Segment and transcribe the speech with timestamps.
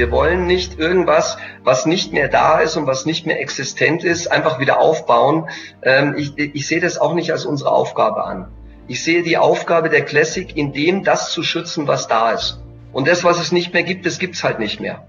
[0.00, 4.32] Wir wollen nicht irgendwas, was nicht mehr da ist und was nicht mehr existent ist,
[4.32, 5.50] einfach wieder aufbauen.
[5.82, 8.48] Ähm, ich, ich sehe das auch nicht als unsere Aufgabe an.
[8.88, 12.62] Ich sehe die Aufgabe der Classic in dem, das zu schützen, was da ist.
[12.94, 15.06] Und das, was es nicht mehr gibt, das gibt's halt nicht mehr.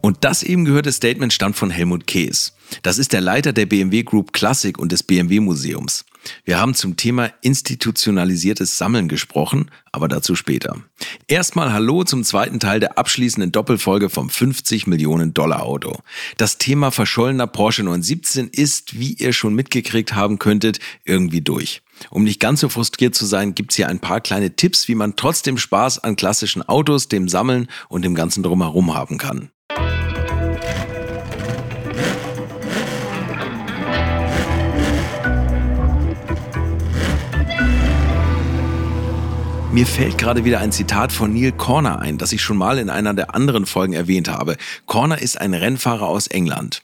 [0.00, 2.52] Und das eben gehörte Statement stammt von Helmut Kees.
[2.82, 6.04] Das ist der Leiter der BMW Group Classic und des BMW Museums.
[6.44, 10.76] Wir haben zum Thema institutionalisiertes Sammeln gesprochen, aber dazu später.
[11.28, 15.98] Erstmal Hallo zum zweiten Teil der abschließenden Doppelfolge vom 50 Millionen Dollar Auto.
[16.36, 21.82] Das Thema verschollener Porsche 917 ist, wie ihr schon mitgekriegt haben könntet, irgendwie durch.
[22.10, 25.16] Um nicht ganz so frustriert zu sein, gibt's hier ein paar kleine Tipps, wie man
[25.16, 29.50] trotzdem Spaß an klassischen Autos, dem Sammeln und dem ganzen Drumherum haben kann.
[39.72, 42.90] Mir fällt gerade wieder ein Zitat von Neil Corner ein, das ich schon mal in
[42.90, 44.56] einer der anderen Folgen erwähnt habe.
[44.86, 46.82] Corner ist ein Rennfahrer aus England.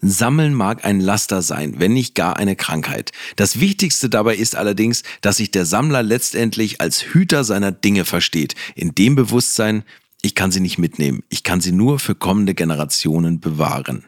[0.00, 3.10] Sammeln mag ein Laster sein, wenn nicht gar eine Krankheit.
[3.34, 8.54] Das Wichtigste dabei ist allerdings, dass sich der Sammler letztendlich als Hüter seiner Dinge versteht,
[8.76, 9.82] in dem Bewusstsein,
[10.22, 14.04] ich kann sie nicht mitnehmen, ich kann sie nur für kommende Generationen bewahren.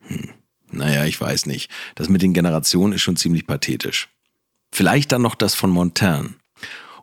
[0.00, 0.28] Hm.
[0.72, 1.70] Naja, ich weiß nicht.
[1.94, 4.10] Das mit den Generationen ist schon ziemlich pathetisch.
[4.72, 6.34] Vielleicht dann noch das von Montaigne.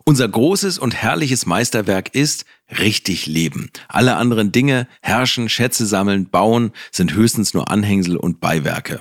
[0.08, 2.46] Unser großes und herrliches Meisterwerk ist
[2.78, 3.68] richtig leben.
[3.88, 9.00] Alle anderen Dinge, herrschen, Schätze sammeln, bauen, sind höchstens nur Anhängsel und Beiwerke.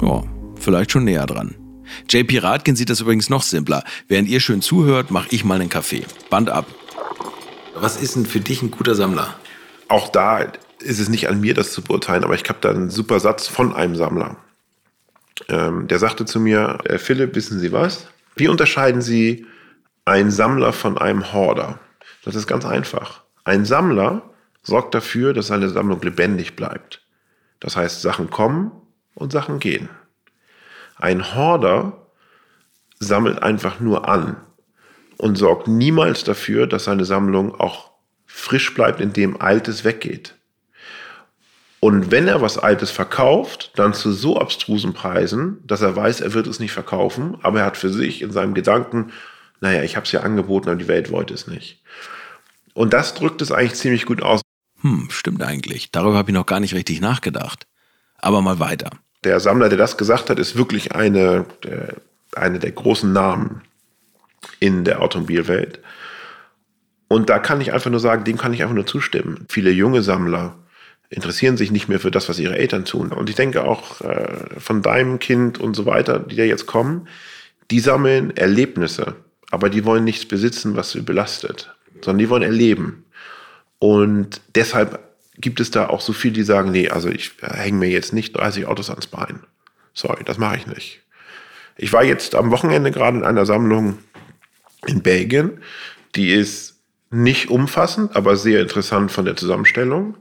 [0.00, 0.22] Ja,
[0.58, 1.54] vielleicht schon näher dran.
[2.08, 3.84] JP Radkin sieht das übrigens noch simpler.
[4.08, 6.06] Während ihr schön zuhört, mache ich mal einen Kaffee.
[6.30, 6.64] Band ab.
[7.74, 9.34] Was ist denn für dich ein guter Sammler?
[9.88, 10.38] Auch da
[10.80, 13.46] ist es nicht an mir, das zu beurteilen, aber ich habe da einen super Satz
[13.46, 14.38] von einem Sammler.
[15.48, 18.08] Ähm, der sagte zu mir, äh, Philipp, wissen Sie was?
[18.36, 19.46] Wie unterscheiden Sie
[20.04, 21.78] einen Sammler von einem Horder?
[22.24, 23.22] Das ist ganz einfach.
[23.44, 24.30] Ein Sammler
[24.62, 27.02] sorgt dafür, dass seine Sammlung lebendig bleibt.
[27.60, 28.72] Das heißt, Sachen kommen
[29.14, 29.88] und Sachen gehen.
[30.96, 32.06] Ein Horder
[32.98, 34.36] sammelt einfach nur an
[35.18, 37.92] und sorgt niemals dafür, dass seine Sammlung auch
[38.26, 40.34] frisch bleibt, indem Altes weggeht.
[41.86, 46.34] Und wenn er was Altes verkauft, dann zu so abstrusen Preisen, dass er weiß, er
[46.34, 49.12] wird es nicht verkaufen, aber er hat für sich in seinem Gedanken,
[49.60, 51.80] naja, ich habe es ja angeboten, aber die Welt wollte es nicht.
[52.74, 54.40] Und das drückt es eigentlich ziemlich gut aus.
[54.80, 55.92] Hm, stimmt eigentlich.
[55.92, 57.68] Darüber habe ich noch gar nicht richtig nachgedacht.
[58.18, 58.90] Aber mal weiter.
[59.22, 61.94] Der Sammler, der das gesagt hat, ist wirklich eine der,
[62.34, 63.62] eine der großen Namen
[64.58, 65.78] in der Automobilwelt.
[67.06, 69.46] Und da kann ich einfach nur sagen, dem kann ich einfach nur zustimmen.
[69.48, 70.56] Viele junge Sammler
[71.16, 73.10] interessieren sich nicht mehr für das, was ihre Eltern tun.
[73.10, 77.08] Und ich denke auch äh, von deinem Kind und so weiter, die da jetzt kommen,
[77.70, 79.16] die sammeln Erlebnisse,
[79.50, 83.06] aber die wollen nichts besitzen, was sie belastet, sondern die wollen erleben.
[83.78, 85.00] Und deshalb
[85.38, 88.36] gibt es da auch so viele, die sagen, nee, also ich hänge mir jetzt nicht
[88.36, 89.40] 30 Autos ans Bein.
[89.94, 91.00] Sorry, das mache ich nicht.
[91.78, 93.98] Ich war jetzt am Wochenende gerade in einer Sammlung
[94.86, 95.62] in Belgien.
[96.14, 96.78] Die ist
[97.10, 100.16] nicht umfassend, aber sehr interessant von der Zusammenstellung.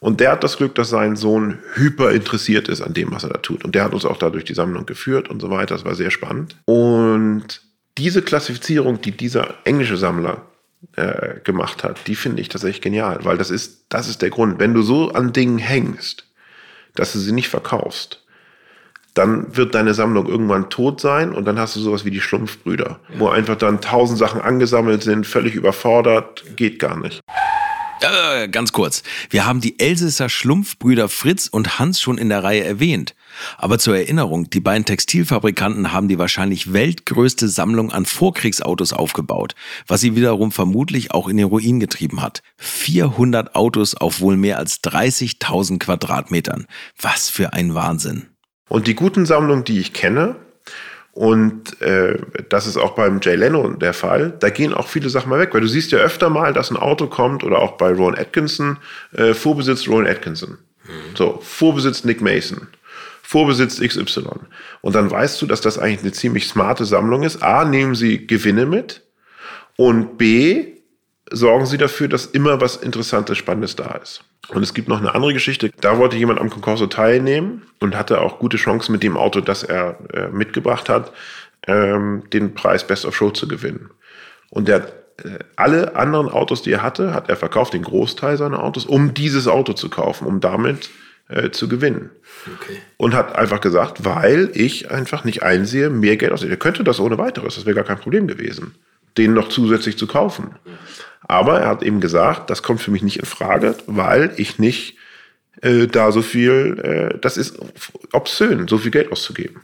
[0.00, 3.30] Und der hat das Glück, dass sein Sohn hyper interessiert ist an dem, was er
[3.30, 3.64] da tut.
[3.64, 5.74] Und der hat uns auch da durch die Sammlung geführt und so weiter.
[5.74, 6.56] Das war sehr spannend.
[6.64, 7.60] Und
[7.98, 10.46] diese Klassifizierung, die dieser englische Sammler
[10.96, 14.58] äh, gemacht hat, die finde ich tatsächlich genial, weil das ist, das ist der Grund.
[14.58, 16.24] Wenn du so an Dingen hängst,
[16.94, 18.24] dass du sie nicht verkaufst,
[19.12, 23.00] dann wird deine Sammlung irgendwann tot sein und dann hast du sowas wie die Schlumpfbrüder,
[23.12, 23.20] ja.
[23.20, 27.20] wo einfach dann tausend Sachen angesammelt sind, völlig überfordert, geht gar nicht.
[28.02, 29.02] Äh, ganz kurz.
[29.28, 33.14] Wir haben die Elsesser Schlumpfbrüder Fritz und Hans schon in der Reihe erwähnt.
[33.58, 39.54] Aber zur Erinnerung, die beiden Textilfabrikanten haben die wahrscheinlich weltgrößte Sammlung an Vorkriegsautos aufgebaut,
[39.86, 42.42] was sie wiederum vermutlich auch in den Ruin getrieben hat.
[42.56, 46.66] 400 Autos auf wohl mehr als 30.000 Quadratmetern.
[47.00, 48.28] Was für ein Wahnsinn.
[48.68, 50.36] Und die guten Sammlungen, die ich kenne,
[51.20, 52.16] und äh,
[52.48, 54.32] das ist auch beim Jay Leno der Fall.
[54.40, 56.78] Da gehen auch viele Sachen mal weg, weil du siehst ja öfter mal, dass ein
[56.78, 58.78] Auto kommt oder auch bei Ron Atkinson,
[59.12, 60.56] äh, Vorbesitz Ron Atkinson.
[60.84, 61.16] Mhm.
[61.16, 62.68] So, Vorbesitz Nick Mason.
[63.22, 64.30] Vorbesitz XY.
[64.80, 67.42] Und dann weißt du, dass das eigentlich eine ziemlich smarte Sammlung ist.
[67.42, 69.02] A, nehmen sie Gewinne mit
[69.76, 70.68] und B,
[71.30, 74.24] sorgen sie dafür, dass immer was Interessantes, Spannendes da ist.
[74.48, 75.70] Und es gibt noch eine andere Geschichte.
[75.80, 79.62] Da wollte jemand am Konkurso teilnehmen und hatte auch gute Chancen mit dem Auto, das
[79.62, 81.12] er äh, mitgebracht hat,
[81.66, 83.90] ähm, den Preis Best of Show zu gewinnen.
[84.48, 84.86] Und der
[85.22, 89.14] äh, alle anderen Autos, die er hatte, hat er verkauft, den Großteil seiner Autos, um
[89.14, 90.90] dieses Auto zu kaufen, um damit
[91.28, 92.10] äh, zu gewinnen.
[92.60, 92.78] Okay.
[92.96, 96.56] Und hat einfach gesagt, weil ich einfach nicht einsehe, mehr Geld auszugeben.
[96.56, 98.74] Er könnte das ohne weiteres, das wäre gar kein Problem gewesen
[99.18, 100.54] den noch zusätzlich zu kaufen.
[101.30, 104.96] Aber er hat eben gesagt, das kommt für mich nicht in Frage, weil ich nicht
[105.62, 107.56] äh, da so viel, äh, das ist
[108.10, 109.60] obszön, so viel Geld auszugeben.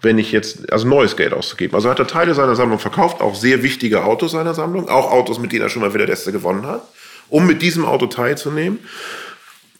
[0.00, 1.74] Wenn ich jetzt, also neues Geld auszugeben.
[1.74, 5.40] Also hat er Teile seiner Sammlung verkauft, auch sehr wichtige Autos seiner Sammlung, auch Autos,
[5.40, 6.84] mit denen er schon mal wieder Leste gewonnen hat,
[7.28, 8.78] um mit diesem Auto teilzunehmen.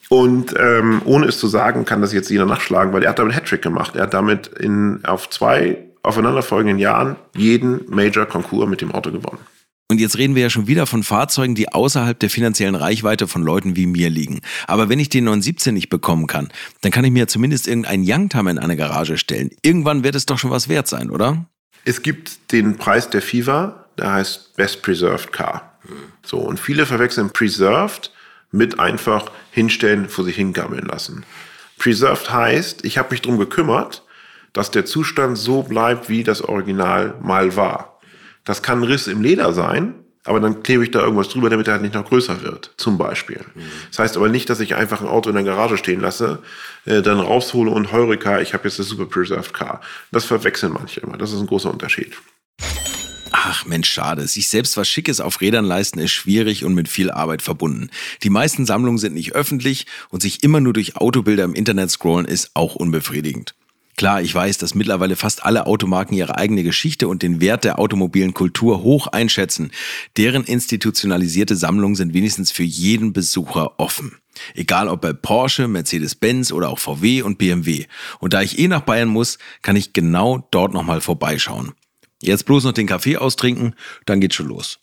[0.08, 3.36] Und ähm, ohne es zu sagen, kann das jetzt jeder nachschlagen, weil er hat damit
[3.36, 3.94] Hattrick gemacht.
[3.94, 9.38] Er hat damit in, auf zwei aufeinanderfolgenden Jahren jeden Major-Konkurs mit dem Auto gewonnen.
[9.90, 13.42] Und jetzt reden wir ja schon wieder von Fahrzeugen, die außerhalb der finanziellen Reichweite von
[13.42, 14.38] Leuten wie mir liegen.
[14.68, 16.52] Aber wenn ich den 917 nicht bekommen kann,
[16.82, 19.50] dann kann ich mir zumindest irgendeinen Youngtimer in eine Garage stellen.
[19.62, 21.44] Irgendwann wird es doch schon was wert sein, oder?
[21.84, 25.76] Es gibt den Preis der FIFA, der heißt Best Preserved Car.
[26.24, 28.12] So, und viele verwechseln Preserved
[28.52, 31.24] mit einfach hinstellen, vor sich hingammeln lassen.
[31.78, 34.04] Preserved heißt, ich habe mich darum gekümmert,
[34.52, 37.89] dass der Zustand so bleibt, wie das Original mal war.
[38.44, 39.94] Das kann ein Riss im Leder sein,
[40.24, 42.98] aber dann klebe ich da irgendwas drüber, damit er halt nicht noch größer wird, zum
[42.98, 43.40] Beispiel.
[43.54, 43.62] Mhm.
[43.88, 46.40] Das heißt aber nicht, dass ich einfach ein Auto in der Garage stehen lasse,
[46.84, 49.80] äh, dann raushole und Heureka, ich habe jetzt das Super Preserved Car.
[50.12, 51.16] Das verwechseln manche immer.
[51.16, 52.14] Das ist ein großer Unterschied.
[53.32, 54.26] Ach Mensch, schade.
[54.26, 57.90] Sich selbst was Schickes auf Rädern leisten ist schwierig und mit viel Arbeit verbunden.
[58.22, 62.26] Die meisten Sammlungen sind nicht öffentlich und sich immer nur durch Autobilder im Internet scrollen
[62.26, 63.54] ist auch unbefriedigend.
[64.00, 67.78] Klar, ich weiß, dass mittlerweile fast alle Automarken ihre eigene Geschichte und den Wert der
[67.78, 69.72] automobilen Kultur hoch einschätzen.
[70.16, 74.16] Deren institutionalisierte Sammlungen sind wenigstens für jeden Besucher offen.
[74.54, 77.84] Egal ob bei Porsche, Mercedes-Benz oder auch VW und BMW.
[78.20, 81.72] Und da ich eh nach Bayern muss, kann ich genau dort nochmal vorbeischauen.
[82.22, 83.74] Jetzt bloß noch den Kaffee austrinken,
[84.06, 84.78] dann geht's schon los.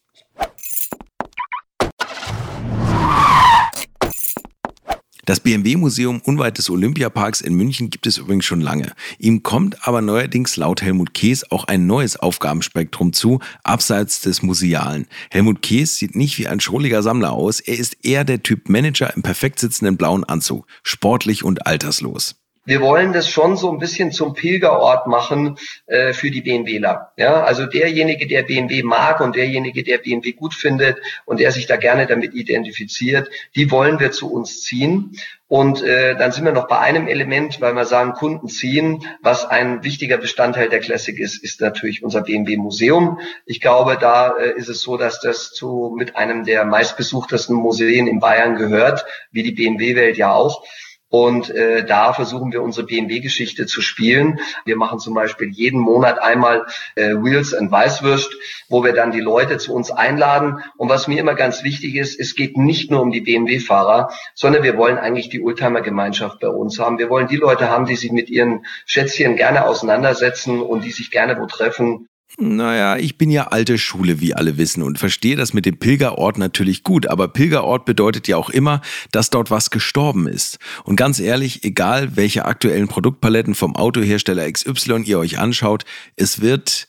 [5.27, 8.93] Das BMW-Museum unweit des Olympiaparks in München gibt es übrigens schon lange.
[9.19, 15.05] Ihm kommt aber neuerdings laut Helmut Kees auch ein neues Aufgabenspektrum zu, abseits des Musealen.
[15.29, 19.13] Helmut Kees sieht nicht wie ein schrulliger Sammler aus, er ist eher der Typ Manager
[19.17, 24.11] im perfekt sitzenden blauen Anzug, sportlich und alterslos wir wollen das schon so ein bisschen
[24.11, 27.13] zum Pilgerort machen äh, für die BMWler.
[27.15, 31.65] Ja, also derjenige, der BMW mag und derjenige, der BMW gut findet und der sich
[31.65, 35.17] da gerne damit identifiziert, die wollen wir zu uns ziehen.
[35.47, 39.05] Und äh, dann sind wir noch bei einem Element, weil wir sagen, Kunden ziehen.
[39.21, 43.21] Was ein wichtiger Bestandteil der Classic ist, ist natürlich unser BMW Museum.
[43.45, 48.07] Ich glaube, da äh, ist es so, dass das zu mit einem der meistbesuchtesten Museen
[48.07, 50.65] in Bayern gehört, wie die BMW-Welt ja auch.
[51.09, 54.39] Und äh, da versuchen wir unsere BMW-Geschichte zu spielen.
[54.65, 56.65] Wir machen zum Beispiel jeden Monat einmal
[56.95, 58.35] äh, Wheels and Weißwürst,
[58.67, 60.61] wo wir dann die Leute zu uns einladen.
[60.75, 64.63] Und was mir immer ganz wichtig ist, es geht nicht nur um die BMW-Fahrer, sondern
[64.63, 66.99] wir wollen eigentlich die Oldtimer-Gemeinschaft bei uns haben.
[66.99, 71.09] Wir wollen die Leute haben, die sich mit ihren Schätzchen gerne auseinandersetzen und die sich
[71.09, 72.09] gerne wo treffen.
[72.39, 76.37] Naja, ich bin ja alte Schule, wie alle wissen, und verstehe das mit dem Pilgerort
[76.37, 77.07] natürlich gut.
[77.07, 78.81] Aber Pilgerort bedeutet ja auch immer,
[79.11, 80.59] dass dort was gestorben ist.
[80.83, 85.85] Und ganz ehrlich, egal welche aktuellen Produktpaletten vom Autohersteller XY ihr euch anschaut,
[86.15, 86.87] es wird,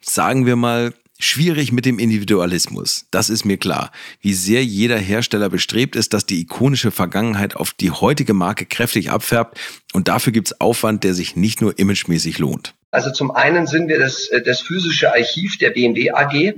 [0.00, 3.90] sagen wir mal, Schwierig mit dem Individualismus, das ist mir klar.
[4.20, 9.10] Wie sehr jeder Hersteller bestrebt ist, dass die ikonische Vergangenheit auf die heutige Marke kräftig
[9.10, 9.58] abfärbt
[9.94, 12.74] und dafür gibt's Aufwand, der sich nicht nur imagemäßig lohnt.
[12.96, 16.54] Also zum einen sind wir das, äh, das physische Archiv der BMW AG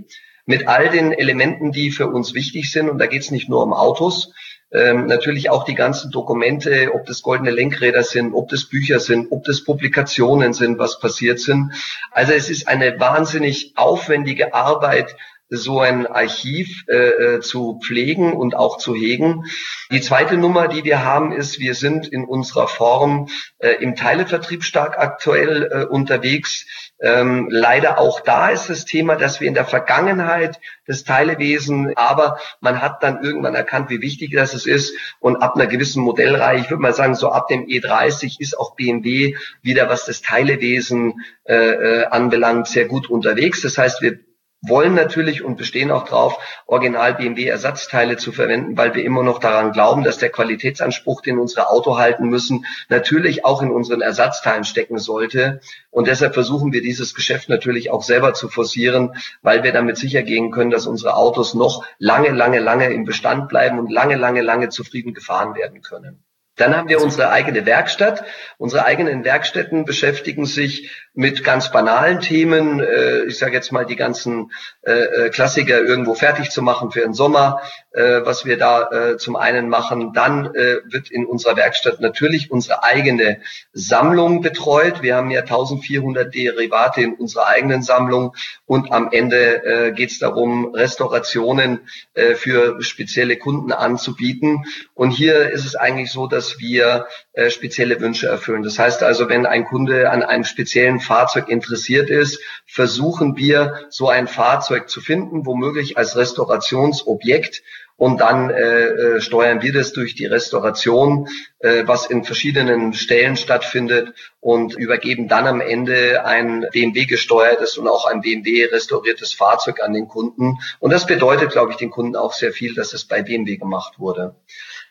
[0.47, 2.89] mit all den Elementen, die für uns wichtig sind.
[2.89, 4.33] Und da geht es nicht nur um Autos,
[4.71, 9.33] ähm, natürlich auch die ganzen Dokumente, ob das goldene Lenkräder sind, ob das Bücher sind,
[9.33, 11.73] ob das Publikationen sind, was passiert sind.
[12.13, 15.17] Also es ist eine wahnsinnig aufwendige Arbeit,
[15.51, 19.45] so ein Archiv äh, äh, zu pflegen und auch zu hegen.
[19.91, 23.29] Die zweite Nummer, die wir haben, ist, wir sind in unserer Form
[23.59, 26.67] äh, im Teilevertrieb stark aktuell äh, unterwegs.
[27.01, 32.39] Ähm, leider auch da ist das Thema, dass wir in der Vergangenheit das Teilewesen, aber
[32.61, 36.71] man hat dann irgendwann erkannt, wie wichtig das ist und ab einer gewissen Modellreihe, ich
[36.71, 41.55] würde mal sagen, so ab dem E30 ist auch BMW wieder, was das Teilewesen äh,
[41.55, 43.63] äh, anbelangt, sehr gut unterwegs.
[43.63, 44.19] Das heißt, wir
[44.61, 49.39] wollen natürlich und bestehen auch drauf, Original BMW Ersatzteile zu verwenden, weil wir immer noch
[49.39, 54.65] daran glauben, dass der Qualitätsanspruch, den unsere Auto halten müssen, natürlich auch in unseren Ersatzteilen
[54.65, 55.61] stecken sollte.
[55.91, 60.23] Und deshalb versuchen wir dieses Geschäft natürlich auch selber zu forcieren, weil wir damit sicher
[60.23, 64.43] gehen können, dass unsere Autos noch lange, lange, lange im Bestand bleiben und lange, lange,
[64.43, 66.25] lange zufrieden gefahren werden können.
[66.59, 68.25] Dann haben wir unsere eigene Werkstatt.
[68.59, 73.97] Unsere eigenen Werkstätten beschäftigen sich mit ganz banalen Themen, äh, ich sage jetzt mal die
[73.97, 77.61] ganzen äh, äh, Klassiker irgendwo fertig zu machen für den Sommer,
[77.93, 80.13] äh, was wir da äh, zum einen machen.
[80.13, 83.41] Dann äh, wird in unserer Werkstatt natürlich unsere eigene
[83.73, 85.03] Sammlung betreut.
[85.03, 88.35] Wir haben ja 1400 Derivate in unserer eigenen Sammlung
[88.67, 91.81] und am Ende äh, geht es darum, Restaurationen
[92.15, 94.65] äh, für spezielle Kunden anzubieten.
[94.95, 98.63] Und hier ist es eigentlich so, dass wir äh, spezielle Wünsche erfüllen.
[98.63, 104.09] Das heißt also, wenn ein Kunde an einem speziellen Fahrzeug interessiert ist, versuchen wir, so
[104.09, 107.63] ein Fahrzeug zu finden, womöglich als Restaurationsobjekt
[107.99, 108.87] und dann äh,
[109.17, 115.27] äh, steuern wir das durch die Restauration, äh, was in verschiedenen Stellen stattfindet und übergeben
[115.27, 120.59] dann am Ende ein BMW gesteuertes und auch ein BMW restauriertes Fahrzeug an den Kunden.
[120.79, 123.99] Und das bedeutet, glaube ich, den Kunden auch sehr viel, dass es bei BMW gemacht
[123.99, 124.37] wurde.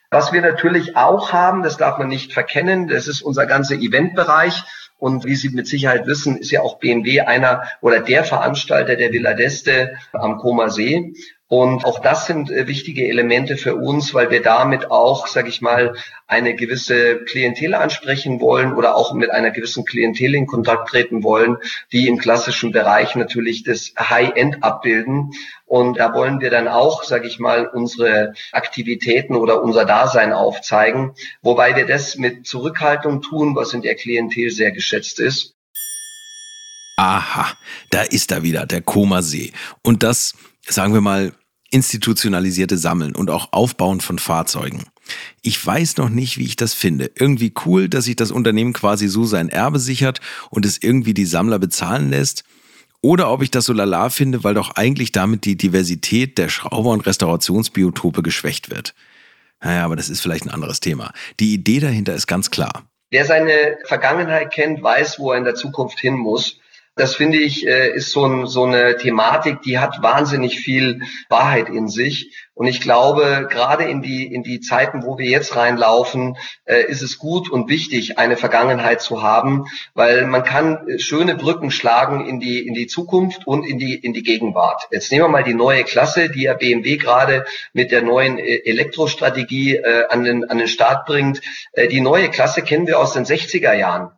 [0.10, 4.64] Was wir natürlich auch haben, das darf man nicht verkennen, das ist unser ganzer Eventbereich.
[4.98, 9.12] Und wie Sie mit Sicherheit wissen, ist ja auch BMW einer oder der Veranstalter der
[9.12, 11.14] Villa d'Este am Koma See.
[11.50, 15.62] Und auch das sind äh, wichtige Elemente für uns, weil wir damit auch, sage ich
[15.62, 15.96] mal,
[16.28, 21.56] eine gewisse Klientel ansprechen wollen oder auch mit einer gewissen Klientel in Kontakt treten wollen,
[21.94, 25.32] die im klassischen Bereich natürlich das High-End abbilden.
[25.66, 31.14] Und da wollen wir dann auch, sage ich mal, unsere Aktivitäten oder unser Dasein aufzeigen,
[31.42, 35.54] wobei wir das mit Zurückhaltung tun, was in der Klientel sehr geschätzt ist.
[37.00, 37.54] Aha,
[37.92, 39.54] da ist er wieder, der Koma-See.
[39.84, 40.34] Und das
[40.70, 41.34] sagen wir mal,
[41.70, 44.86] institutionalisierte Sammeln und auch Aufbauen von Fahrzeugen.
[45.42, 47.12] Ich weiß noch nicht, wie ich das finde.
[47.16, 51.26] Irgendwie cool, dass sich das Unternehmen quasi so sein Erbe sichert und es irgendwie die
[51.26, 52.44] Sammler bezahlen lässt.
[53.02, 56.92] Oder ob ich das so lala finde, weil doch eigentlich damit die Diversität der Schrauber-
[56.92, 58.96] und Restaurationsbiotope geschwächt wird.
[59.62, 61.12] Naja, aber das ist vielleicht ein anderes Thema.
[61.40, 62.84] Die Idee dahinter ist ganz klar.
[63.10, 66.60] Wer seine Vergangenheit kennt, weiß, wo er in der Zukunft hin muss.
[66.98, 71.70] Das finde ich, äh, ist so, ein, so eine Thematik, die hat wahnsinnig viel Wahrheit
[71.70, 72.36] in sich.
[72.56, 77.04] Und ich glaube, gerade in die, in die Zeiten, wo wir jetzt reinlaufen, äh, ist
[77.04, 82.26] es gut und wichtig, eine Vergangenheit zu haben, weil man kann äh, schöne Brücken schlagen
[82.26, 84.88] in die, in die Zukunft und in die, in die Gegenwart.
[84.90, 89.84] Jetzt nehmen wir mal die neue Klasse, die ja BMW gerade mit der neuen Elektrostrategie
[90.10, 91.42] an, den, an den Start bringt.
[91.92, 94.17] die neue Klasse kennen wir aus den 60er Jahren.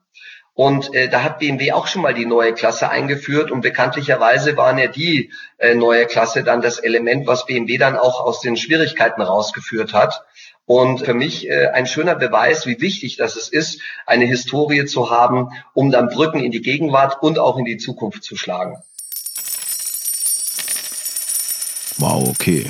[0.59, 4.77] Und äh, da hat BMW auch schon mal die neue Klasse eingeführt und bekanntlicherweise waren
[4.77, 9.21] ja die äh, neue Klasse dann das Element, was BMW dann auch aus den Schwierigkeiten
[9.21, 10.21] rausgeführt hat.
[10.65, 15.47] Und für mich äh, ein schöner Beweis, wie wichtig das ist, eine Historie zu haben,
[15.73, 18.83] um dann Brücken in die Gegenwart und auch in die Zukunft zu schlagen.
[21.99, 22.69] Wow, okay.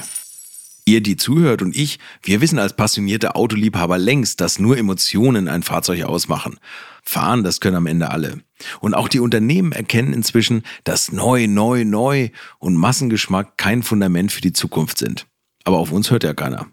[0.90, 5.62] Ihr, die zuhört und ich, wir wissen als passionierte Autoliebhaber längst, dass nur Emotionen ein
[5.62, 6.58] Fahrzeug ausmachen.
[7.04, 8.40] Fahren, das können am Ende alle.
[8.80, 14.42] Und auch die Unternehmen erkennen inzwischen, dass neu, neu, neu und Massengeschmack kein Fundament für
[14.42, 15.28] die Zukunft sind.
[15.64, 16.66] Aber auf uns hört ja keiner.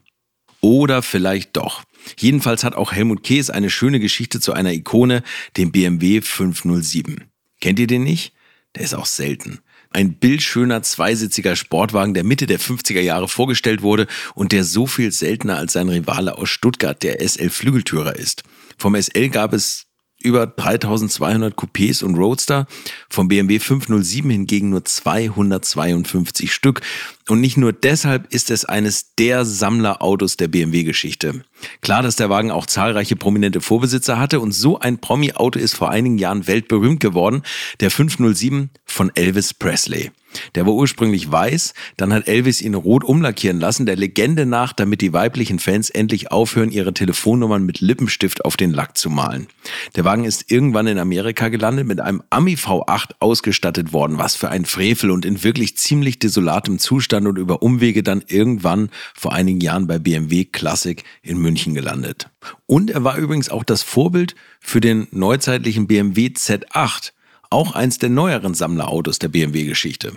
[0.63, 1.83] Oder vielleicht doch.
[2.19, 5.25] Jedenfalls hat auch Helmut Kees eine schöne Geschichte zu einer Ikone,
[5.59, 7.25] dem BMW 507.
[7.61, 8.33] Kennt ihr den nicht?
[8.77, 9.61] Der ist auch selten.
[9.97, 15.11] Ein bildschöner zweisitziger Sportwagen, der Mitte der 50er Jahre vorgestellt wurde und der so viel
[15.11, 18.43] seltener als sein Rivale aus Stuttgart, der SL Flügeltürer ist.
[18.77, 19.86] Vom SL gab es
[20.27, 22.67] über 3200 Coupés und Roadster,
[23.09, 26.83] vom BMW 507 hingegen nur 252 Stück.
[27.29, 31.45] Und nicht nur deshalb ist es eines der Sammlerautos der BMW-Geschichte.
[31.81, 35.91] Klar, dass der Wagen auch zahlreiche prominente Vorbesitzer hatte und so ein Promi-Auto ist vor
[35.91, 37.43] einigen Jahren weltberühmt geworden,
[37.81, 40.11] der 507 von Elvis Presley.
[40.55, 45.01] Der war ursprünglich weiß, dann hat Elvis ihn rot umlackieren lassen, der Legende nach, damit
[45.01, 49.47] die weiblichen Fans endlich aufhören, ihre Telefonnummern mit Lippenstift auf den Lack zu malen.
[49.95, 54.49] Der Wagen ist irgendwann in Amerika gelandet, mit einem Ami V8 ausgestattet worden, was für
[54.49, 59.61] ein Frevel und in wirklich ziemlich desolatem Zustand und über Umwege dann irgendwann vor einigen
[59.61, 62.29] Jahren bei BMW Classic in München gelandet.
[62.67, 67.13] Und er war übrigens auch das Vorbild für den neuzeitlichen BMW Z8,
[67.51, 70.13] auch eins der neueren Sammlerautos der BMW-Geschichte.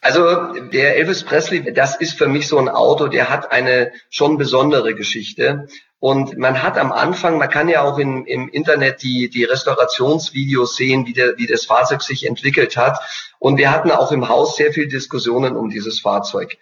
[0.00, 4.38] Also der Elvis Presley, das ist für mich so ein Auto, der hat eine schon
[4.38, 5.68] besondere Geschichte.
[5.98, 10.74] Und man hat am Anfang, man kann ja auch in, im Internet die, die Restaurationsvideos
[10.74, 12.98] sehen, wie, der, wie das Fahrzeug sich entwickelt hat.
[13.38, 16.56] Und wir hatten auch im Haus sehr viel Diskussionen um dieses Fahrzeug.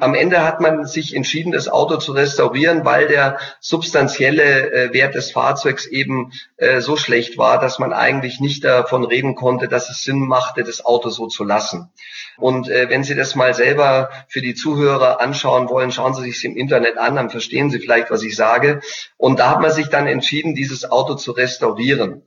[0.00, 5.14] Am Ende hat man sich entschieden, das Auto zu restaurieren, weil der substanzielle äh, Wert
[5.14, 9.90] des Fahrzeugs eben äh, so schlecht war, dass man eigentlich nicht davon reden konnte, dass
[9.90, 11.92] es Sinn machte, das Auto so zu lassen.
[12.38, 16.44] Und äh, wenn Sie das mal selber für die Zuhörer anschauen wollen, schauen Sie sich
[16.44, 18.80] im Internet an, dann verstehen Sie vielleicht, was ich sage.
[19.16, 22.22] Und da hat man sich dann entschieden, dieses Auto zu restaurieren.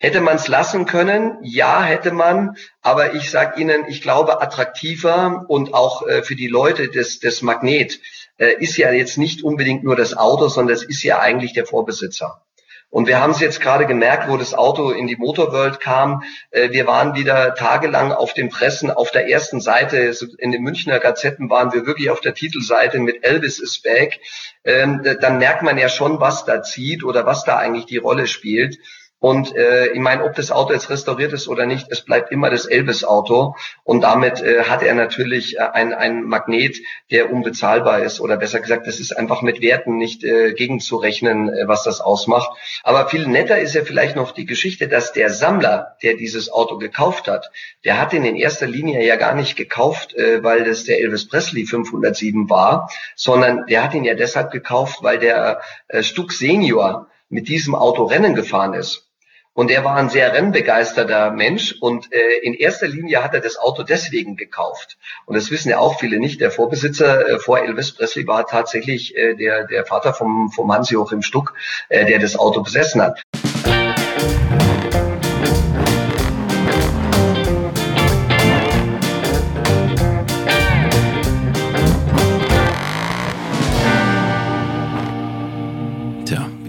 [0.00, 1.38] Hätte man es lassen können?
[1.42, 2.56] Ja, hätte man.
[2.82, 7.42] Aber ich sage Ihnen, ich glaube, attraktiver und auch äh, für die Leute des, des
[7.42, 7.98] Magnet
[8.36, 11.66] äh, ist ja jetzt nicht unbedingt nur das Auto, sondern es ist ja eigentlich der
[11.66, 12.42] Vorbesitzer.
[12.90, 16.22] Und wir haben es jetzt gerade gemerkt, wo das Auto in die Motorworld kam.
[16.52, 20.14] Äh, wir waren wieder tagelang auf den Pressen, auf der ersten Seite.
[20.38, 24.20] In den Münchner Gazetten waren wir wirklich auf der Titelseite mit Elvis is back.
[24.64, 28.28] Ähm, dann merkt man ja schon, was da zieht oder was da eigentlich die Rolle
[28.28, 28.78] spielt.
[29.20, 32.50] Und äh, ich meine, ob das Auto jetzt restauriert ist oder nicht, es bleibt immer
[32.50, 33.56] das Elvis-Auto.
[33.82, 36.76] Und damit äh, hat er natürlich äh, ein, ein Magnet,
[37.10, 38.20] der unbezahlbar ist.
[38.20, 42.50] Oder besser gesagt, das ist einfach mit Werten nicht äh, gegenzurechnen, äh, was das ausmacht.
[42.84, 46.78] Aber viel netter ist ja vielleicht noch die Geschichte, dass der Sammler, der dieses Auto
[46.78, 47.50] gekauft hat,
[47.84, 51.26] der hat ihn in erster Linie ja gar nicht gekauft, äh, weil das der Elvis
[51.26, 57.08] Presley 507 war, sondern der hat ihn ja deshalb gekauft, weil der äh, Stuck Senior
[57.28, 59.07] mit diesem Auto Rennen gefahren ist.
[59.54, 63.58] Und er war ein sehr rennbegeisterter Mensch und äh, in erster Linie hat er das
[63.58, 64.98] Auto deswegen gekauft.
[65.26, 66.40] Und das wissen ja auch viele nicht.
[66.40, 71.22] Der Vorbesitzer äh, vor Elvis Presley war tatsächlich äh, der, der Vater vom, vom Hans-Joachim
[71.22, 71.54] Stuck,
[71.88, 73.22] äh, der das Auto besessen hat.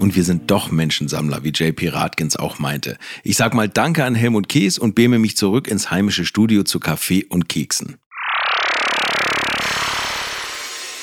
[0.00, 2.96] Und wir sind doch Menschensammler, wie JP Ratkins auch meinte.
[3.22, 6.80] Ich sag mal Danke an Helmut Kees und beame mich zurück ins heimische Studio zu
[6.80, 7.98] Kaffee und Keksen.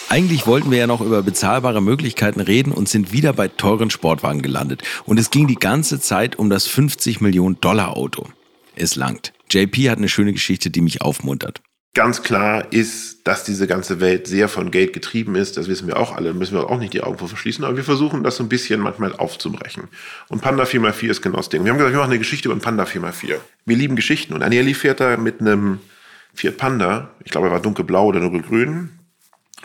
[0.10, 4.42] Eigentlich wollten wir ja noch über bezahlbare Möglichkeiten reden und sind wieder bei teuren Sportwagen
[4.42, 4.82] gelandet.
[5.06, 8.27] Und es ging die ganze Zeit um das 50 Millionen Dollar Auto.
[8.75, 9.32] Es langt.
[9.51, 11.62] JP hat eine schöne Geschichte, die mich aufmuntert.
[11.98, 15.58] Ganz klar ist, dass diese ganze Welt sehr von Geld getrieben ist.
[15.58, 17.66] Das wissen wir auch alle, müssen wir auch nicht die Augen vor verschließen.
[17.66, 19.86] Aber wir versuchen das so ein bisschen manchmal aufzubrechen.
[20.27, 21.63] Und Panda 4x4 ist genau das Ding.
[21.63, 23.38] Wir haben gesagt, wir machen eine Geschichte über Panda 4x4.
[23.66, 24.36] Wir lieben Geschichten.
[24.36, 25.80] Und Agnelli fährt da mit einem
[26.36, 28.92] Fiat Panda, ich glaube, er war dunkelblau oder dunkelgrün,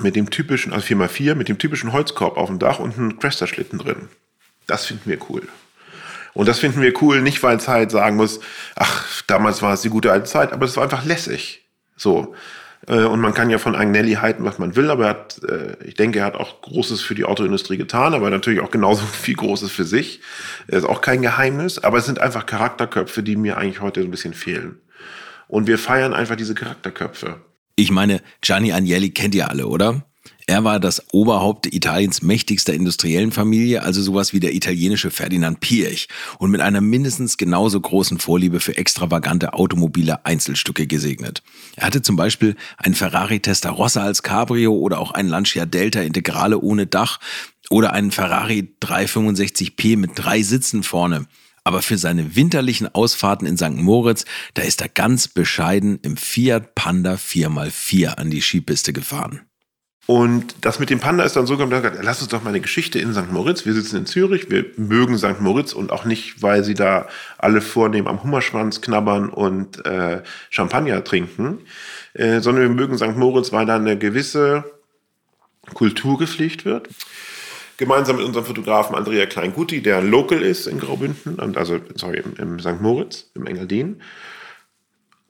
[0.01, 3.79] mit dem typischen, also 4x4, mit dem typischen Holzkorb auf dem Dach und einem Cresta-Schlitten
[3.79, 4.09] drin.
[4.67, 5.47] Das finden wir cool.
[6.33, 8.41] Und das finden wir cool, nicht weil es halt sagen muss,
[8.75, 11.62] ach, damals war es die gute alte Zeit, aber es war einfach lässig.
[12.03, 12.35] So.
[12.87, 15.77] Äh, und man kann ja von Agnelli halten, was man will, aber er hat, äh,
[15.85, 19.37] ich denke, er hat auch Großes für die Autoindustrie getan, aber natürlich auch genauso viel
[19.37, 20.21] Großes für sich.
[20.67, 24.09] Das ist auch kein Geheimnis, aber es sind einfach Charakterköpfe, die mir eigentlich heute so
[24.09, 24.81] ein bisschen fehlen.
[25.49, 27.41] Und wir feiern einfach diese Charakterköpfe.
[27.77, 30.05] Ich meine, Gianni Agnelli kennt ihr alle, oder?
[30.47, 36.09] Er war das Oberhaupt Italiens mächtigster industriellen Familie, also sowas wie der italienische Ferdinand Piech
[36.39, 41.43] und mit einer mindestens genauso großen Vorliebe für extravagante automobile Einzelstücke gesegnet.
[41.77, 46.59] Er hatte zum Beispiel einen Ferrari Testarossa als Cabrio oder auch einen Lancia Delta Integrale
[46.59, 47.21] ohne Dach
[47.71, 51.27] oder einen Ferrari 365p mit drei Sitzen vorne.
[51.65, 53.77] Aber für seine winterlichen Ausfahrten in St.
[53.77, 54.25] Moritz,
[54.55, 59.43] da ist er ganz bescheiden im Fiat Panda 4x4 an die Skipiste gefahren.
[60.07, 62.99] Und das mit dem Panda ist dann so gekommen, lass uns doch mal eine Geschichte
[62.99, 63.31] in St.
[63.31, 63.65] Moritz.
[63.65, 65.41] Wir sitzen in Zürich, wir mögen St.
[65.41, 67.07] Moritz und auch nicht, weil sie da
[67.39, 71.61] alle vornehm am Hummerschwanz knabbern und äh, Champagner trinken,
[72.15, 73.17] äh, sondern wir mögen St.
[73.17, 74.65] Moritz, weil da eine gewisse
[75.73, 76.89] Kultur gepflegt wird.
[77.77, 82.59] Gemeinsam mit unserem Fotografen Andrea Kleingutti, der Local ist in Graubünden, also sorry, im, im
[82.59, 82.81] St.
[82.81, 84.03] Moritz, im Engadin.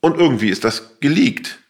[0.00, 1.61] Und irgendwie ist das geleakt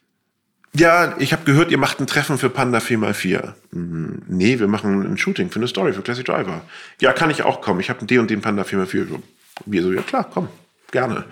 [0.75, 3.53] ja, ich habe gehört, ihr macht ein Treffen für Panda 4x4.
[3.73, 6.63] Hm, nee, wir machen ein Shooting für eine Story für Classic Driver.
[7.01, 7.81] Ja, kann ich auch kommen.
[7.81, 9.19] Ich habe den und den Panda 4x4.
[9.67, 10.49] Wir so, ja klar, komm,
[10.91, 11.25] gerne.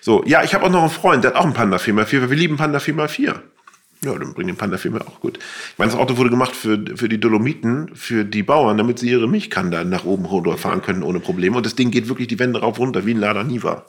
[0.00, 2.30] So, ja, ich habe auch noch einen Freund, der hat auch einen Panda 4x4, weil
[2.30, 3.34] wir lieben Panda 4x4.
[4.02, 5.36] Ja, dann bring den Panda 4x4 auch gut.
[5.36, 9.10] Ich meine, das Auto wurde gemacht für, für die Dolomiten, für die Bauern, damit sie
[9.10, 11.58] ihre Milchkanne nach oben runterfahren können ohne Probleme.
[11.58, 13.84] Und das Ding geht wirklich die Wände rauf runter, wie ein Lada Niva.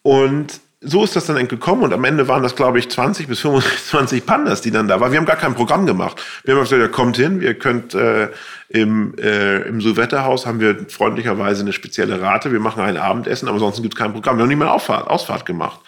[0.00, 3.40] Und so ist das dann gekommen und am Ende waren das, glaube ich, 20 bis
[3.40, 5.12] 25 Pandas, die dann da waren.
[5.12, 6.22] Wir haben gar kein Programm gemacht.
[6.44, 8.28] Wir haben gesagt, ja, kommt hin, ihr könnt äh,
[8.68, 12.52] im, äh, im Souvetterhaus haben wir freundlicherweise eine spezielle Rate.
[12.52, 14.38] Wir machen ein Abendessen, aber sonst gibt es kein Programm.
[14.38, 15.80] Wir haben nicht mehr Auffahrt, Ausfahrt gemacht.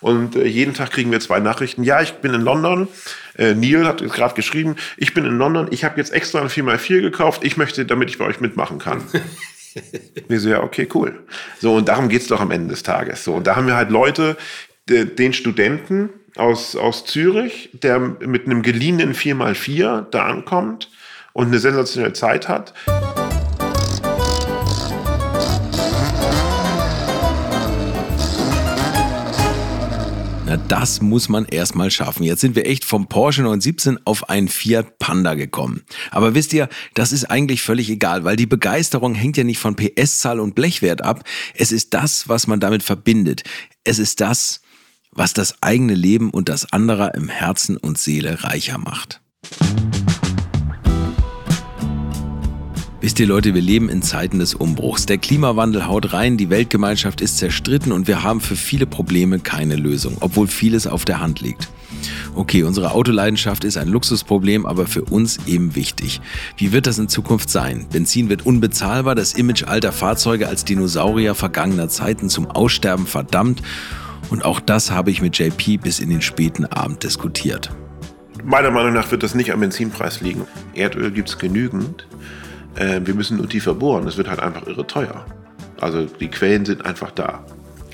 [0.00, 1.84] Und äh, jeden Tag kriegen wir zwei Nachrichten.
[1.84, 2.88] Ja, ich bin in London.
[3.38, 5.68] Äh, Neil hat gerade geschrieben, ich bin in London.
[5.70, 7.44] Ich habe jetzt extra ein 4x4 gekauft.
[7.44, 9.02] Ich möchte, damit ich bei euch mitmachen kann.
[10.28, 11.26] Wir so, ja, okay, cool.
[11.60, 13.24] So, und darum geht es doch am Ende des Tages.
[13.24, 14.36] So, und da haben wir halt Leute,
[14.88, 20.90] den Studenten aus, aus Zürich, der mit einem geliehenen 4x4 da ankommt
[21.32, 22.74] und eine sensationelle Zeit hat.
[30.52, 32.24] Na, das muss man erstmal schaffen.
[32.24, 35.80] Jetzt sind wir echt vom Porsche 917 auf einen Fiat Panda gekommen.
[36.10, 39.76] Aber wisst ihr, das ist eigentlich völlig egal, weil die Begeisterung hängt ja nicht von
[39.76, 41.24] PS-Zahl und Blechwert ab.
[41.54, 43.44] Es ist das, was man damit verbindet.
[43.84, 44.60] Es ist das,
[45.10, 49.22] was das eigene Leben und das anderer im Herzen und Seele reicher macht.
[53.02, 55.06] Wisst ihr Leute, wir leben in Zeiten des Umbruchs.
[55.06, 59.74] Der Klimawandel haut rein, die Weltgemeinschaft ist zerstritten und wir haben für viele Probleme keine
[59.74, 61.68] Lösung, obwohl vieles auf der Hand liegt.
[62.36, 66.20] Okay, unsere Autoleidenschaft ist ein Luxusproblem, aber für uns eben wichtig.
[66.56, 67.86] Wie wird das in Zukunft sein?
[67.90, 73.62] Benzin wird unbezahlbar, das Image alter Fahrzeuge als Dinosaurier vergangener Zeiten zum Aussterben verdammt
[74.30, 77.68] und auch das habe ich mit JP bis in den späten Abend diskutiert.
[78.44, 80.46] Meiner Meinung nach wird das nicht am Benzinpreis liegen.
[80.74, 82.06] Erdöl gibt es genügend
[82.76, 84.06] äh, wir müssen nur tiefer bohren.
[84.06, 85.24] Es wird halt einfach irre teuer.
[85.80, 87.44] Also die Quellen sind einfach da.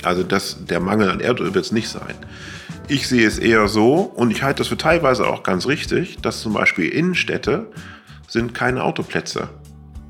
[0.03, 2.15] Also das, der Mangel an Erdöl wird es nicht sein.
[2.87, 6.41] Ich sehe es eher so, und ich halte das für teilweise auch ganz richtig, dass
[6.41, 7.67] zum Beispiel Innenstädte
[8.27, 9.49] sind keine Autoplätze.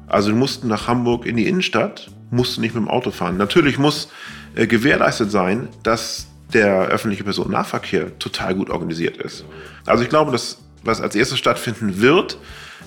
[0.06, 3.36] Also du musst nach Hamburg in die Innenstadt, musst du nicht mit dem Auto fahren.
[3.36, 4.10] Natürlich muss
[4.54, 9.44] äh, gewährleistet sein, dass der öffentliche Personennahverkehr total gut organisiert ist.
[9.86, 12.38] Also ich glaube, dass was als erstes stattfinden wird,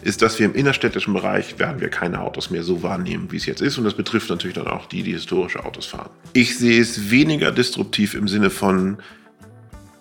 [0.02, 3.46] ist, dass wir im innerstädtischen Bereich werden wir keine Autos mehr so wahrnehmen, wie es
[3.46, 3.78] jetzt ist.
[3.78, 6.10] Und das betrifft natürlich dann auch die, die historische Autos fahren.
[6.34, 8.98] Ich sehe es weniger disruptiv im Sinne von,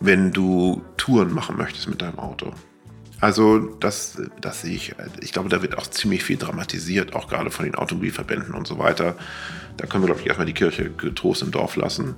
[0.01, 2.53] wenn du Touren machen möchtest mit deinem Auto.
[3.21, 4.95] Also das, das sehe ich.
[5.21, 8.79] Ich glaube, da wird auch ziemlich viel dramatisiert, auch gerade von den Automobilverbänden und so
[8.79, 9.15] weiter.
[9.77, 12.15] Da können wir, glaube ich, erstmal die Kirche getrost im Dorf lassen.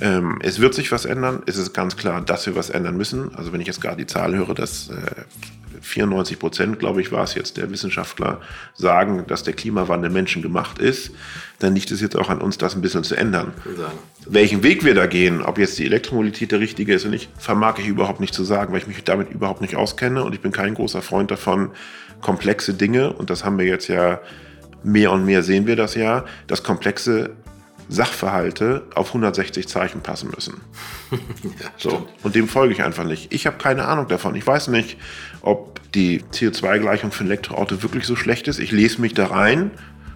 [0.00, 1.42] Ähm, es wird sich was ändern.
[1.46, 3.34] Es ist ganz klar, dass wir was ändern müssen.
[3.36, 4.94] Also wenn ich jetzt gerade die Zahl höre, dass äh,
[5.80, 8.40] 94 Prozent, glaube ich, war es jetzt, der Wissenschaftler
[8.74, 11.12] sagen, dass der Klimawandel menschengemacht ist,
[11.58, 13.52] dann liegt es jetzt auch an uns, das ein bisschen zu ändern.
[14.26, 17.78] Welchen Weg wir da gehen, ob jetzt die Elektromobilität der richtige ist oder nicht, vermag
[17.78, 20.52] ich überhaupt nicht zu sagen, weil ich mich damit überhaupt nicht auskenne und ich bin
[20.52, 21.70] kein großer Freund davon,
[22.20, 24.20] komplexe Dinge, und das haben wir jetzt ja
[24.82, 27.30] mehr und mehr sehen wir das ja, dass komplexe
[27.90, 30.60] Sachverhalte auf 160 Zeichen passen müssen.
[31.10, 32.06] ja, so.
[32.22, 33.32] Und dem folge ich einfach nicht.
[33.32, 34.36] Ich habe keine Ahnung davon.
[34.36, 34.96] Ich weiß nicht,
[35.42, 38.60] ob die CO2-Gleichung für ein Elektroauto wirklich so schlecht ist.
[38.60, 39.72] Ich lese mich da rein,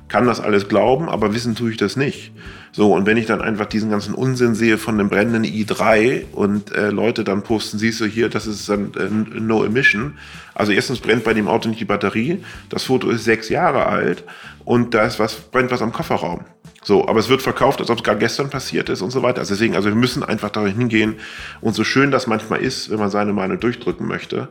[0.06, 2.30] kann das alles glauben, aber wissen tue ich das nicht.
[2.70, 6.70] So, und wenn ich dann einfach diesen ganzen Unsinn sehe von einem brennenden i3 und
[6.72, 10.18] äh, Leute dann posten, siehst du hier, das ist dann äh, No Emission.
[10.54, 14.22] Also erstens brennt bei dem Auto nicht die Batterie, das Foto ist sechs Jahre alt
[14.64, 16.44] und da ist was, brennt was am Kofferraum.
[16.85, 19.40] So, aber es wird verkauft, als ob es gerade gestern passiert ist und so weiter.
[19.40, 21.16] Also deswegen, also wir müssen einfach dahin hingehen.
[21.62, 24.49] Und so schön das manchmal ist, wenn man seine Meinung durchdrücken möchte,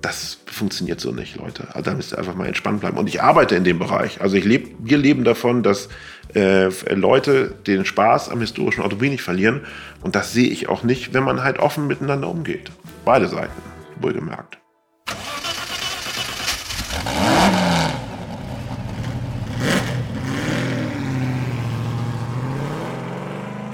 [0.00, 1.66] das funktioniert so nicht, Leute.
[1.74, 2.96] Also da müsst ihr einfach mal entspannt bleiben.
[2.96, 4.20] Und ich arbeite in dem Bereich.
[4.20, 5.88] Also ich lebe, wir leben davon, dass
[6.34, 9.62] äh, Leute den Spaß am historischen Automobil nicht verlieren.
[10.00, 12.70] Und das sehe ich auch nicht, wenn man halt offen miteinander umgeht.
[13.04, 13.60] Beide Seiten,
[14.00, 14.57] wohlgemerkt.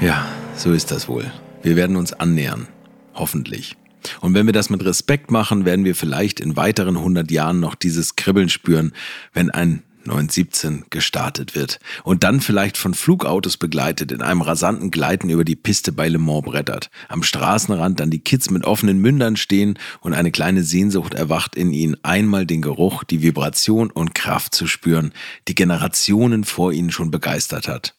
[0.05, 1.33] Ja, so ist das wohl.
[1.63, 2.69] Wir werden uns annähern.
[3.15, 3.75] Hoffentlich.
[4.21, 7.75] Und wenn wir das mit Respekt machen, werden wir vielleicht in weiteren 100 Jahren noch
[7.75, 8.93] dieses Kribbeln spüren,
[9.33, 15.31] wenn ein 917 gestartet wird und dann vielleicht von Flugautos begleitet in einem rasanten Gleiten
[15.31, 16.91] über die Piste bei Le Mans brettert.
[17.09, 21.73] Am Straßenrand dann die Kids mit offenen Mündern stehen und eine kleine Sehnsucht erwacht in
[21.73, 25.15] ihnen, einmal den Geruch, die Vibration und Kraft zu spüren,
[25.49, 27.95] die Generationen vor ihnen schon begeistert hat.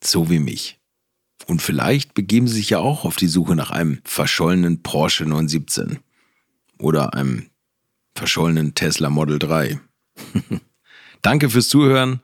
[0.00, 0.77] So wie mich.
[1.46, 5.98] Und vielleicht begeben Sie sich ja auch auf die Suche nach einem verschollenen Porsche 917
[6.78, 7.50] oder einem
[8.14, 9.80] verschollenen Tesla Model 3.
[11.22, 12.20] Danke fürs Zuhören,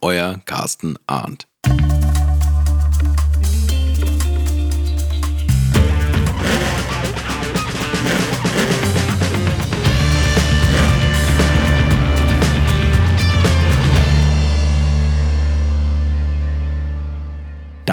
[0.00, 1.46] euer Carsten Arndt.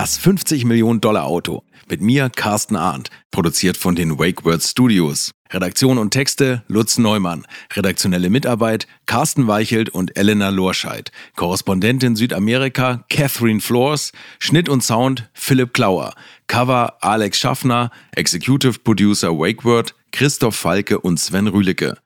[0.01, 1.61] Das 50 Millionen Dollar Auto.
[1.87, 3.11] Mit mir, Carsten Arndt.
[3.29, 5.29] Produziert von den Wake Words Studios.
[5.51, 7.45] Redaktion und Texte Lutz Neumann.
[7.75, 11.11] Redaktionelle Mitarbeit Carsten Weichelt und Elena Lorscheid.
[11.35, 14.11] Korrespondentin Südamerika Catherine Flores.
[14.39, 16.15] Schnitt und Sound Philipp Klauer.
[16.47, 17.91] Cover Alex Schaffner.
[18.15, 22.00] Executive Producer Wakeword Christoph Falke und Sven Rühlecke.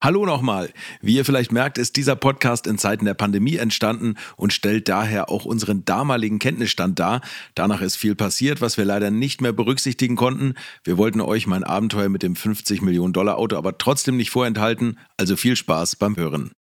[0.00, 0.70] Hallo nochmal.
[1.02, 5.28] Wie ihr vielleicht merkt, ist dieser Podcast in Zeiten der Pandemie entstanden und stellt daher
[5.28, 7.20] auch unseren damaligen Kenntnisstand dar.
[7.56, 10.54] Danach ist viel passiert, was wir leider nicht mehr berücksichtigen konnten.
[10.84, 15.00] Wir wollten euch mein Abenteuer mit dem 50 Millionen Dollar Auto aber trotzdem nicht vorenthalten.
[15.16, 16.52] Also viel Spaß beim Hören.